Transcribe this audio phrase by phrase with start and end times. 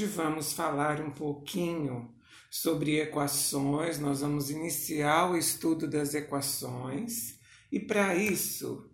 [0.00, 2.10] hoje vamos falar um pouquinho
[2.50, 7.38] sobre equações, nós vamos iniciar o estudo das equações
[7.70, 8.90] e para isso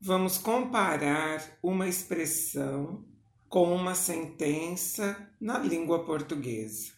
[0.00, 3.06] vamos comparar uma expressão
[3.48, 6.94] com uma sentença na língua portuguesa.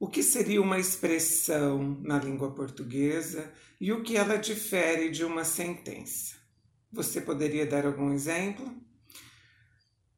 [0.00, 3.48] O que seria uma expressão na língua portuguesa
[3.80, 6.34] e o que ela difere de uma sentença?
[6.90, 8.83] Você poderia dar algum exemplo?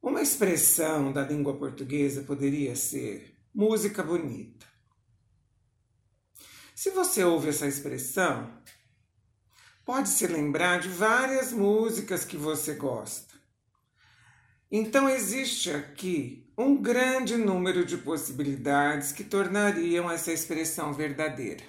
[0.06, 4.64] Uma expressão da língua portuguesa poderia ser música bonita.
[6.76, 8.56] Se você ouve essa expressão,
[9.84, 13.34] pode se lembrar de várias músicas que você gosta.
[14.70, 21.64] Então existe aqui um grande número de possibilidades que tornariam essa expressão verdadeira.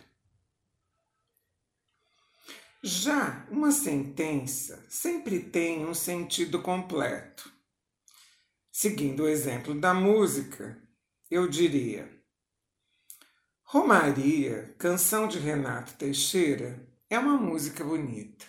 [2.84, 7.57] Já uma sentença sempre tem um sentido completo.
[8.80, 10.80] Seguindo o exemplo da música,
[11.32, 12.08] eu diria:
[13.64, 18.46] Romaria, canção de Renato Teixeira, é uma música bonita.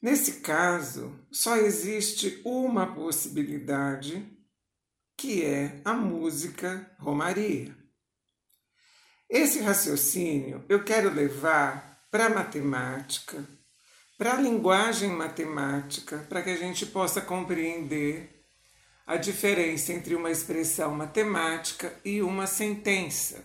[0.00, 4.26] Nesse caso, só existe uma possibilidade,
[5.18, 7.76] que é a música Romaria.
[9.28, 13.46] Esse raciocínio eu quero levar para a matemática,
[14.16, 18.37] para a linguagem matemática, para que a gente possa compreender
[19.08, 23.42] a diferença entre uma expressão matemática e uma sentença.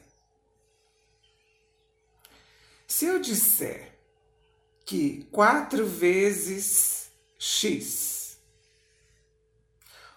[2.86, 3.97] Se eu disser
[4.86, 8.38] que 4 vezes x,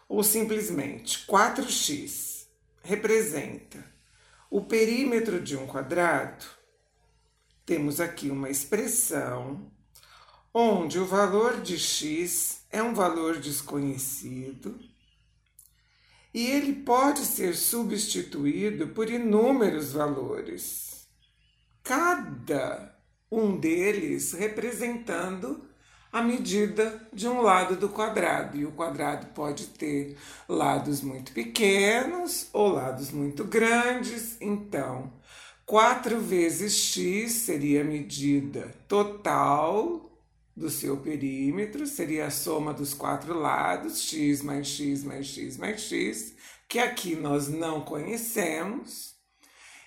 [0.09, 2.49] ou simplesmente 4x,
[2.83, 3.85] representa
[4.51, 6.45] o perímetro de um quadrado,
[7.65, 9.71] temos aqui uma expressão
[10.53, 14.96] onde o valor de x é um valor desconhecido
[16.37, 21.09] e ele pode ser substituído por inúmeros valores,
[21.83, 22.95] cada
[23.33, 25.65] um deles representando
[26.13, 28.55] a medida de um lado do quadrado.
[28.59, 34.37] E o quadrado pode ter lados muito pequenos ou lados muito grandes.
[34.39, 35.15] Então,
[35.65, 40.16] 4 vezes x seria a medida total
[40.57, 45.83] do seu perímetro seria a soma dos quatro lados, x mais x mais x mais
[45.83, 46.35] x,
[46.67, 49.15] que aqui nós não conhecemos,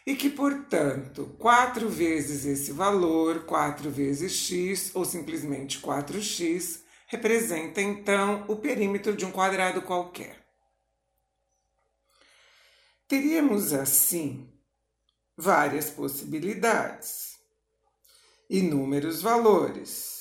[0.05, 8.45] e que, portanto, 4 vezes esse valor, 4 vezes x, ou simplesmente 4x, representa então
[8.47, 10.37] o perímetro de um quadrado qualquer.
[13.07, 14.47] Teríamos assim
[15.35, 17.37] várias possibilidades,
[18.49, 20.18] inúmeros valores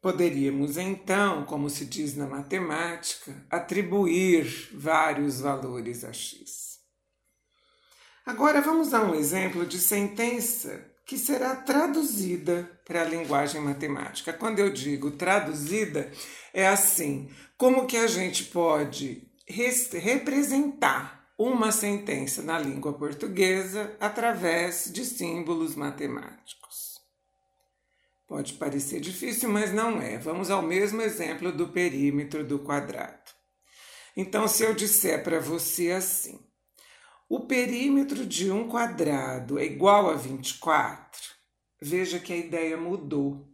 [0.00, 6.78] Poderíamos então, como se diz na matemática, atribuir vários valores a x.
[8.24, 14.32] Agora vamos a um exemplo de sentença que será traduzida para a linguagem matemática.
[14.32, 16.12] Quando eu digo traduzida,
[16.52, 25.04] é assim: como que a gente pode representar uma sentença na língua portuguesa através de
[25.04, 26.67] símbolos matemáticos?
[28.28, 30.18] Pode parecer difícil, mas não é.
[30.18, 33.32] Vamos ao mesmo exemplo do perímetro do quadrado.
[34.14, 36.38] Então, se eu disser para você assim:
[37.26, 41.22] o perímetro de um quadrado é igual a 24,
[41.80, 43.48] veja que a ideia mudou.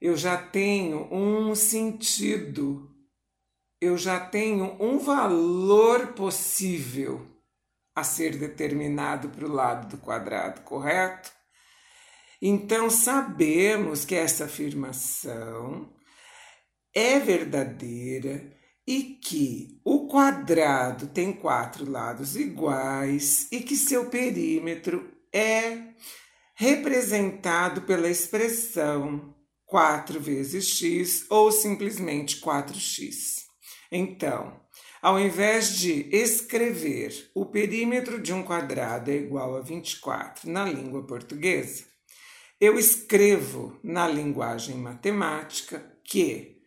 [0.00, 2.92] Eu já tenho um sentido,
[3.80, 7.24] eu já tenho um valor possível
[7.94, 11.37] a ser determinado para o lado do quadrado, correto?
[12.40, 15.92] Então sabemos que essa afirmação
[16.94, 18.56] é verdadeira
[18.86, 25.88] e que o quadrado tem quatro lados iguais e que seu perímetro é
[26.54, 29.34] representado pela expressão
[29.66, 33.44] 4 vezes x ou simplesmente 4x.
[33.92, 34.58] Então,
[35.02, 41.06] ao invés de escrever o perímetro de um quadrado é igual a 24 na língua
[41.06, 41.84] portuguesa,
[42.60, 46.60] eu escrevo na linguagem matemática que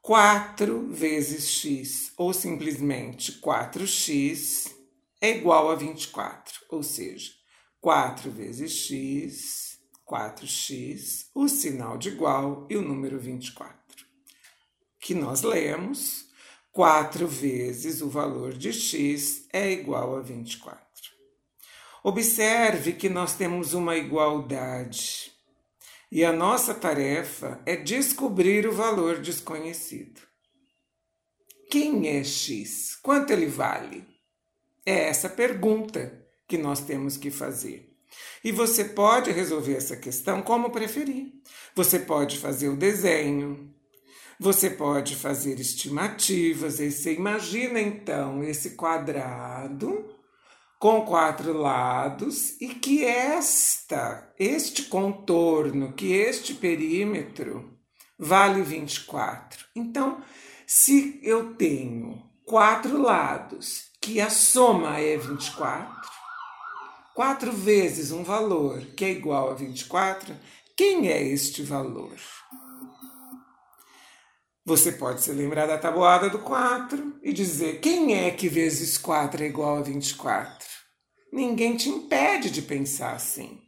[0.00, 4.72] 4 vezes x, ou simplesmente 4x,
[5.20, 7.32] é igual a 24, ou seja,
[7.80, 9.78] 4 vezes x,
[10.08, 13.76] 4x, o sinal de igual e o número 24.
[15.00, 16.26] Que nós lemos,
[16.72, 20.85] 4 vezes o valor de x é igual a 24.
[22.08, 25.32] Observe que nós temos uma igualdade
[26.08, 30.20] e a nossa tarefa é descobrir o valor desconhecido.
[31.68, 32.94] Quem é X?
[33.02, 34.06] Quanto ele vale?
[34.86, 37.92] É essa pergunta que nós temos que fazer.
[38.44, 41.32] E você pode resolver essa questão como preferir.
[41.74, 43.74] Você pode fazer o desenho,
[44.38, 50.15] você pode fazer estimativas, e você imagina então esse quadrado
[50.78, 57.78] com quatro lados e que esta, este contorno, que este perímetro
[58.18, 59.64] vale 24.
[59.74, 60.22] Então,
[60.66, 66.10] se eu tenho quatro lados, que a soma é 24,
[67.14, 70.34] quatro vezes um valor que é igual a 24,
[70.76, 72.14] quem é este valor?
[74.66, 79.44] Você pode se lembrar da tabuada do 4 e dizer quem é que vezes 4
[79.44, 80.66] é igual a 24.
[81.32, 83.60] Ninguém te impede de pensar assim.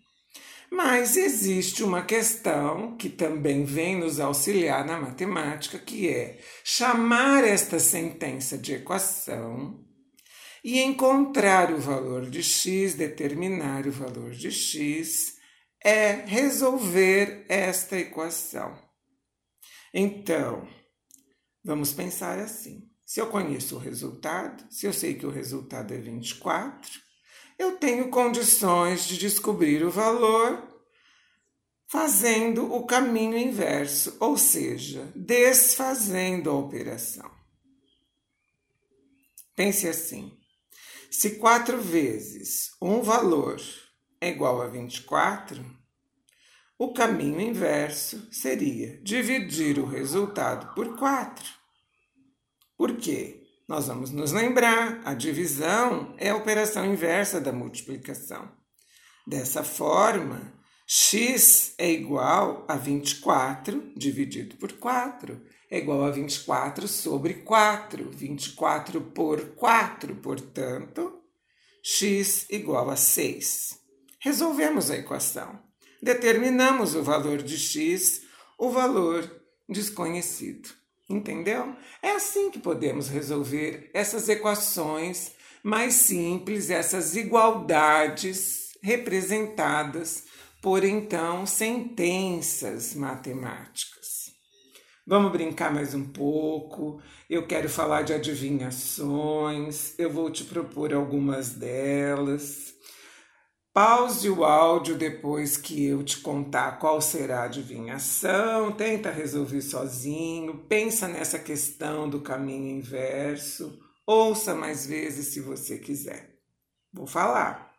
[0.69, 7.79] Mas existe uma questão que também vem nos auxiliar na matemática, que é chamar esta
[7.79, 9.79] sentença de equação
[10.65, 15.37] e encontrar o valor de x, determinar o valor de x,
[15.81, 18.77] é resolver esta equação.
[19.95, 20.67] Então,
[21.65, 22.89] vamos pensar assim.
[23.05, 26.91] Se eu conheço o resultado, se eu sei que o resultado é 24,
[27.59, 30.63] eu tenho condições de descobrir o valor
[31.87, 37.31] fazendo o caminho inverso, ou seja, desfazendo a operação.
[39.57, 40.39] Pense assim:
[41.11, 43.61] se 4 vezes um valor
[44.21, 45.65] é igual a 24,
[46.79, 51.45] o caminho inverso seria dividir o resultado por 4.
[52.77, 53.43] Por quê?
[53.69, 58.51] Nós vamos nos lembrar, a divisão é a operação inversa da multiplicação.
[59.27, 60.55] Dessa forma,
[60.87, 65.39] x é igual a 24 dividido por 4
[65.71, 68.11] é igual a 24 sobre 4.
[68.11, 71.23] 24 por 4, portanto,
[71.83, 73.79] x igual a 6.
[74.21, 75.68] Resolvemos a equação.
[76.03, 78.23] Determinamos o valor de x,
[78.59, 79.29] o valor
[79.69, 80.71] desconhecido.
[81.09, 81.75] Entendeu?
[82.03, 90.25] É assim que podemos resolver essas equações mais simples, essas igualdades representadas
[90.61, 93.99] por então sentenças matemáticas.
[95.07, 97.01] Vamos brincar mais um pouco.
[97.31, 102.75] Eu quero falar de adivinhações, eu vou te propor algumas delas.
[103.81, 110.67] Pause o áudio depois que eu te contar qual será a adivinhação, tenta resolver sozinho,
[110.69, 116.41] pensa nessa questão do caminho inverso, ouça mais vezes se você quiser.
[116.93, 117.73] Vou falar.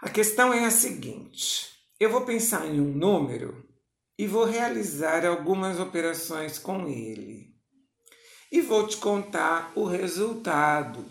[0.00, 1.66] A questão é a seguinte:
[1.98, 3.68] eu vou pensar em um número
[4.16, 7.52] e vou realizar algumas operações com ele.
[8.52, 11.04] E vou te contar o resultado.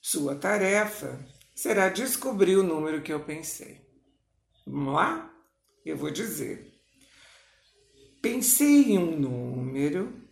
[0.00, 1.18] Sua tarefa
[1.58, 3.80] será descobrir o número que eu pensei.
[4.64, 5.28] Vamos lá?
[5.84, 6.72] Eu vou dizer.
[8.22, 10.22] Pensei em um número,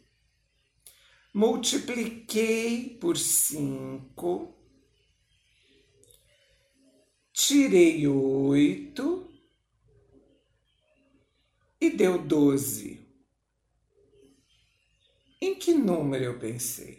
[1.34, 4.56] multipliquei por 5,
[7.32, 9.28] tirei 8
[11.80, 13.04] e deu 12.
[15.40, 16.99] Em que número eu pensei?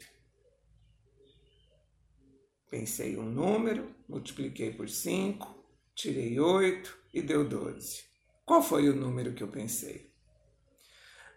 [2.69, 5.63] Pensei um número, multipliquei por 5,
[5.95, 8.03] tirei 8 e deu 12.
[8.45, 10.12] Qual foi o número que eu pensei?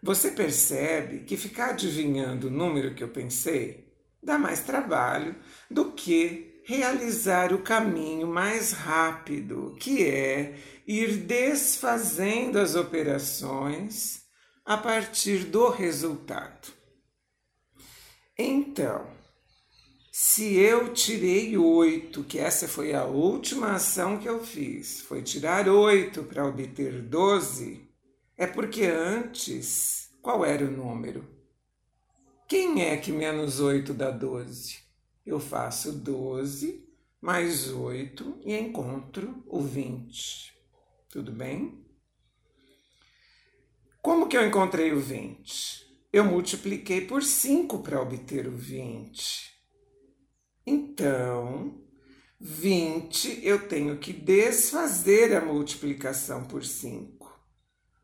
[0.03, 5.35] Você percebe que ficar adivinhando o número que eu pensei dá mais trabalho
[5.69, 10.55] do que realizar o caminho mais rápido, que é
[10.87, 14.21] ir desfazendo as operações
[14.65, 16.71] a partir do resultado.
[18.37, 19.20] Então,
[20.11, 25.69] se eu tirei oito, que essa foi a última ação que eu fiz, foi tirar
[25.69, 27.89] oito para obter doze,
[28.37, 31.25] é porque antes, qual era o número?
[32.45, 34.79] Quem é que menos oito dá doze?
[35.25, 36.85] Eu faço doze
[37.21, 40.51] mais oito e encontro o vinte.
[41.07, 41.85] Tudo bem?
[44.01, 45.85] Como que eu encontrei o vinte?
[46.11, 49.51] Eu multipliquei por cinco para obter o vinte.
[50.65, 51.81] Então,
[52.39, 57.21] 20 eu tenho que desfazer a multiplicação por 5.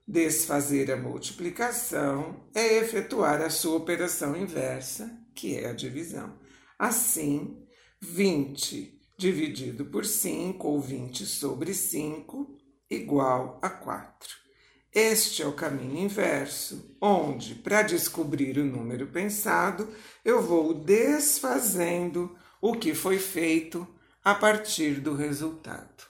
[0.08, 6.40] Desfazer a multiplicação é efetuar a sua operação inversa, que é a divisão.
[6.80, 7.64] Assim,
[8.02, 12.58] 20 dividido por 5, ou 20 sobre 5,
[12.90, 14.48] igual a 4.
[14.94, 22.74] Este é o caminho inverso, onde, para descobrir o número pensado, eu vou desfazendo o
[22.74, 23.88] que foi feito
[24.24, 26.06] a partir do resultado.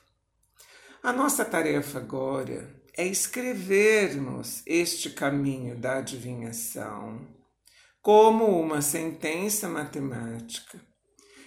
[1.03, 7.27] A nossa tarefa agora é escrevermos este caminho da adivinhação
[8.01, 10.81] como uma sentença matemática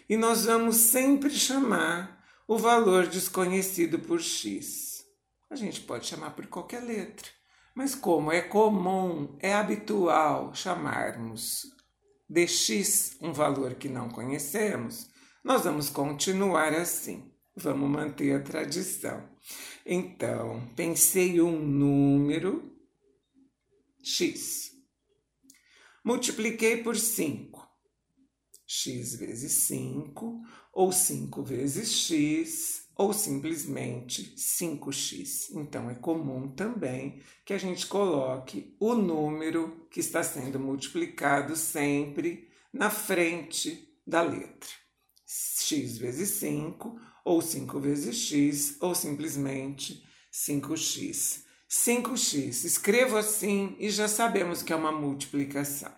[0.09, 5.05] e nós vamos sempre chamar o valor desconhecido por x.
[5.49, 7.29] A gente pode chamar por qualquer letra,
[7.75, 11.80] mas como é comum, é habitual chamarmos
[12.31, 15.11] de x um valor que não conhecemos,
[15.43, 17.29] nós vamos continuar assim.
[17.57, 19.29] Vamos manter a tradição.
[19.85, 22.73] Então, pensei um número
[24.01, 24.71] x.
[26.05, 27.69] Multipliquei por 5
[28.65, 30.41] x vezes 5,
[30.73, 35.53] ou 5 vezes x, ou simplesmente 5x.
[35.55, 42.51] Então, é comum também que a gente coloque o número que está sendo multiplicado sempre
[42.71, 44.69] na frente da letra.
[45.27, 51.45] x vezes 5, ou 5 vezes x, ou simplesmente 5x.
[51.71, 55.95] 5x, escrevo assim e já sabemos que é uma multiplicação.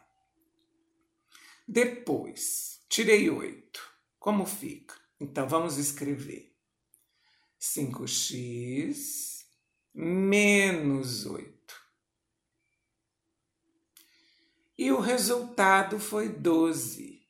[1.66, 3.80] Depois, tirei 8.
[4.20, 4.94] Como fica?
[5.18, 6.51] Então, vamos escrever
[7.62, 9.44] 5x
[9.94, 11.52] menos 8.
[14.76, 17.22] E o resultado foi 12.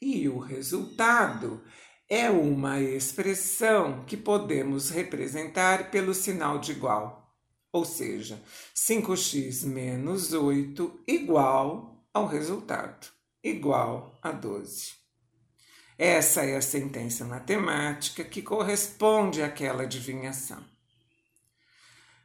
[0.00, 1.60] E o resultado
[2.08, 7.36] é uma expressão que podemos representar pelo sinal de igual.
[7.72, 8.40] Ou seja,
[8.76, 13.08] 5x menos 8 igual ao resultado
[13.42, 15.05] igual a 12.
[15.98, 20.62] Essa é a sentença matemática que corresponde àquela adivinhação.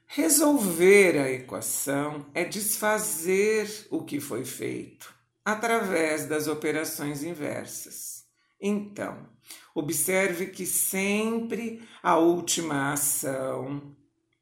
[0.08, 5.14] Resolver a equação é desfazer o que foi feito
[5.44, 8.26] através das operações inversas.
[8.60, 9.26] Então,
[9.74, 13.96] observe que sempre a última ação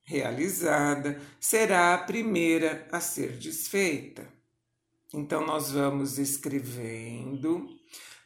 [0.03, 4.27] realizada será a primeira a ser desfeita.
[5.13, 7.69] Então, nós vamos escrevendo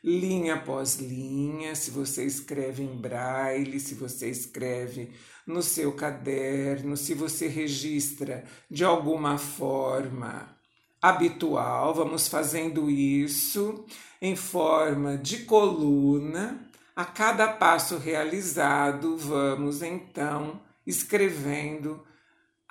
[0.04, 1.76] linha após linha.
[1.76, 5.12] Se você escreve em braille, se você escreve
[5.48, 10.58] no seu caderno, se você registra de alguma forma
[11.02, 13.86] habitual, vamos fazendo isso
[14.22, 16.70] em forma de coluna.
[16.96, 22.04] A cada passo realizado, vamos então escrevendo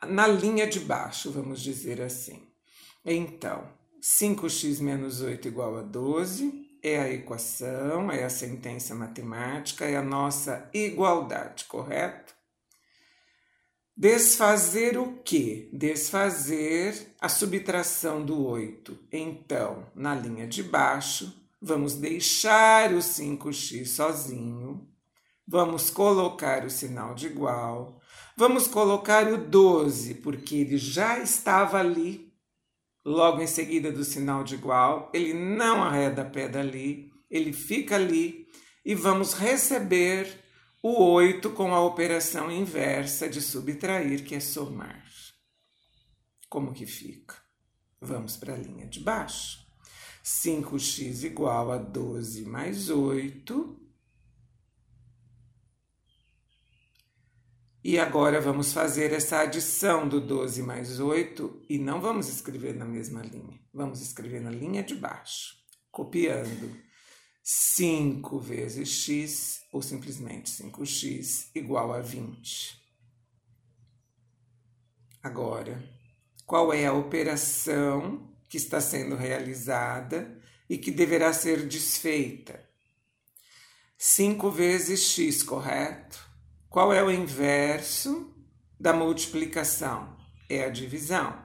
[0.06, 2.46] na linha de baixo, vamos dizer assim.
[3.04, 3.66] Então,
[4.00, 10.02] 5x menos 8 igual a 12 é a equação, é a sentença matemática, é a
[10.02, 12.34] nossa igualdade, correto?
[13.96, 15.68] Desfazer o quê?
[15.72, 18.98] Desfazer a subtração do 8.
[19.12, 24.88] Então, na linha de baixo, vamos deixar o 5x sozinho,
[25.46, 28.00] vamos colocar o sinal de igual,
[28.36, 32.31] vamos colocar o 12, porque ele já estava ali
[33.04, 37.96] logo em seguida do sinal de igual, ele não arreda a pé dali, ele fica
[37.96, 38.46] ali
[38.84, 40.40] e vamos receber
[40.82, 45.02] o 8 com a operação inversa de subtrair, que é somar.
[46.48, 47.34] Como que fica?
[48.00, 49.58] Vamos para a linha de baixo.
[50.22, 53.81] 5x igual a 12 mais 8
[57.84, 62.84] E agora vamos fazer essa adição do 12 mais 8 e não vamos escrever na
[62.84, 63.58] mesma linha.
[63.74, 65.56] Vamos escrever na linha de baixo,
[65.90, 66.80] copiando
[67.42, 72.80] 5 vezes x, ou simplesmente 5x, igual a 20.
[75.20, 75.82] Agora,
[76.46, 82.64] qual é a operação que está sendo realizada e que deverá ser desfeita?
[83.98, 86.31] 5 vezes x, correto?
[86.72, 88.34] Qual é o inverso
[88.80, 90.16] da multiplicação?
[90.48, 91.36] É a divisão.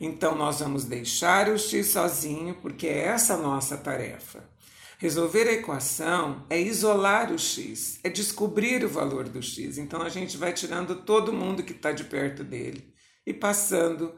[0.00, 4.48] Então, nós vamos deixar o x sozinho, porque é essa a nossa tarefa.
[4.96, 9.76] Resolver a equação é isolar o x, é descobrir o valor do x.
[9.76, 12.94] Então, a gente vai tirando todo mundo que está de perto dele
[13.26, 14.14] e passando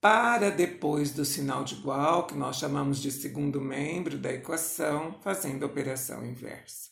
[0.00, 5.62] para depois do sinal de igual, que nós chamamos de segundo membro da equação, fazendo
[5.62, 6.89] a operação inversa.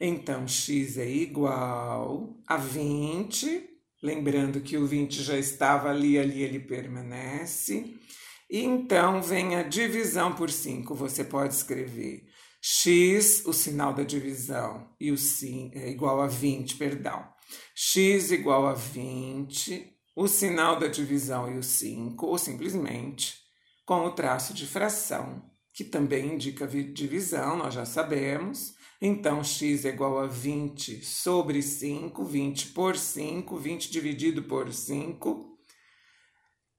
[0.00, 3.68] Então, x é igual a 20,
[4.02, 7.94] lembrando que o 20 já estava ali, ali ele permanece.
[8.50, 10.94] E então vem a divisão por 5.
[10.94, 12.24] Você pode escrever
[12.60, 17.22] x, o sinal da divisão, e o sim é igual a 20, perdão.
[17.74, 23.34] x igual a 20 o sinal da divisão e o 5, ou simplesmente
[23.84, 28.74] com o traço de fração, que também indica divisão, nós já sabemos.
[29.06, 35.58] Então, x é igual a 20 sobre 5, 20 por 5, 20 dividido por 5.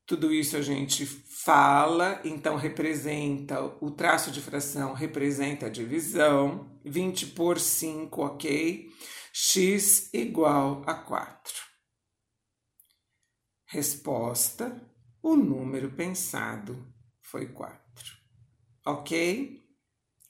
[0.08, 7.28] Tudo isso a gente fala, então representa, o traço de fração representa a divisão, 20
[7.28, 8.90] por 5, ok?
[9.32, 11.54] x igual a 4.
[13.68, 14.82] Resposta:
[15.22, 16.92] o número pensado
[17.22, 17.80] foi 4.
[18.84, 19.65] Ok?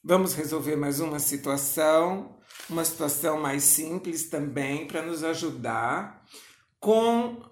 [0.08, 2.36] Vamos resolver mais uma situação,
[2.70, 6.24] uma situação mais simples também, para nos ajudar
[6.78, 7.42] com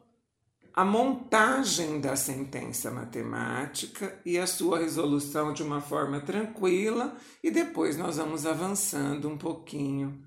[0.72, 7.96] a montagem da sentença matemática e a sua resolução de uma forma tranquila, e depois
[7.96, 10.24] nós vamos avançando um pouquinho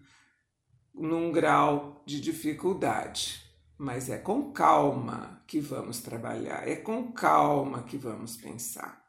[0.94, 3.42] num grau de dificuldade.
[3.78, 9.07] Mas é com calma que vamos trabalhar, é com calma que vamos pensar.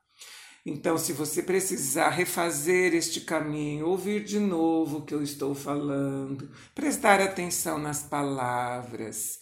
[0.65, 6.51] Então, se você precisar refazer este caminho, ouvir de novo o que eu estou falando,
[6.75, 9.41] prestar atenção nas palavras,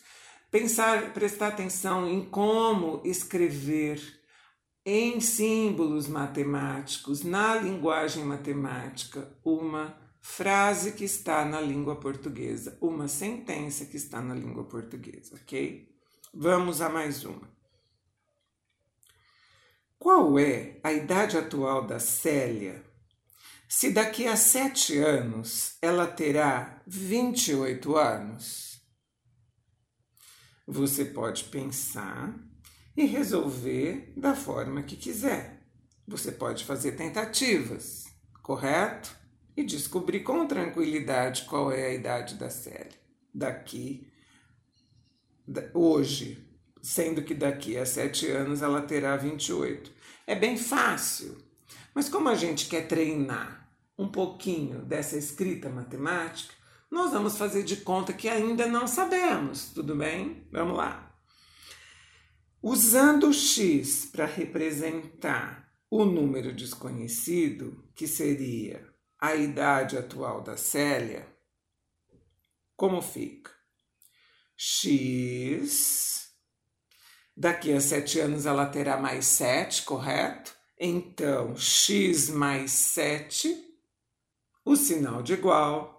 [0.51, 4.01] pensar, prestar atenção em como escrever
[4.85, 13.85] em símbolos matemáticos, na linguagem matemática, uma frase que está na língua portuguesa, uma sentença
[13.85, 15.89] que está na língua portuguesa, ok?
[16.33, 17.56] Vamos a mais uma.
[20.07, 22.81] Qual é a idade atual da Célia?
[23.69, 28.81] Se daqui a sete anos ela terá 28 anos?
[30.65, 32.39] Você pode pensar
[32.97, 35.67] e resolver da forma que quiser.
[36.07, 38.05] Você pode fazer tentativas,
[38.45, 39.11] correto?
[39.57, 42.95] e descobri com tranquilidade qual é a idade da Célia.
[43.35, 44.07] Daqui,
[45.75, 46.47] hoje,
[46.81, 49.96] sendo que daqui a sete anos ela terá 28.
[50.27, 51.39] É bem fácil,
[51.95, 56.53] mas como a gente quer treinar um pouquinho dessa escrita matemática,
[56.91, 60.47] nós vamos fazer de conta que ainda não sabemos, tudo bem?
[60.51, 61.17] Vamos lá.
[62.63, 68.85] Usando o x para representar o número desconhecido, que seria
[69.21, 71.27] a idade atual da Célia,
[72.77, 73.53] como fica?
[74.57, 76.26] X.
[77.37, 80.55] Daqui a sete anos ela terá mais sete, correto?
[80.79, 83.55] Então, x mais sete,
[84.65, 85.97] o sinal de igual,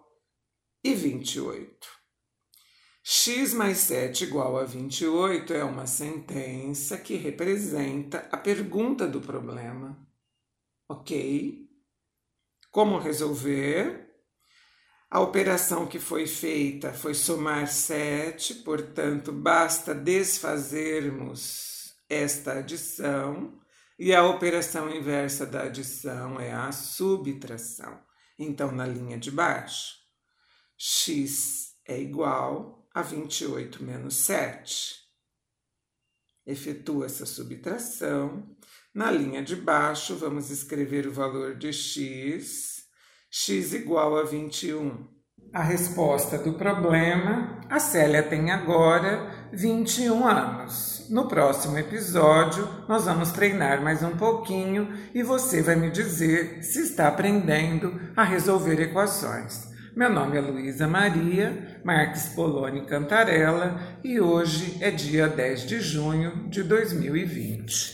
[0.84, 1.88] e 28.
[3.04, 9.97] x mais 7 igual a 28 é uma sentença que representa a pergunta do problema.
[10.88, 11.67] Ok?
[12.71, 14.07] Como resolver?
[15.10, 23.58] A operação que foi feita foi somar 7, portanto, basta desfazermos esta adição,
[23.98, 28.00] e a operação inversa da adição é a subtração.
[28.38, 29.96] Então, na linha de baixo,
[30.78, 34.93] x é igual a 28 menos 7.
[36.46, 38.56] Efetua essa subtração
[38.93, 42.77] na linha de baixo, vamos escrever o valor de x,
[43.39, 44.97] x igual a 21.
[45.54, 51.06] A resposta do problema, a Célia tem agora 21 anos.
[51.12, 56.82] No próximo episódio, nós vamos treinar mais um pouquinho e você vai me dizer se
[56.82, 59.67] está aprendendo a resolver equações.
[59.95, 66.50] Meu nome é Luísa Maria Marques Poloni Cantarella e hoje é dia 10 de junho
[66.50, 67.86] de 2020.